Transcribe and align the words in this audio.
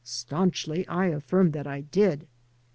Staunchly 0.03 0.87
I 0.87 1.09
affirmed 1.09 1.53
that 1.53 1.67
I 1.67 1.81
did. 1.81 2.25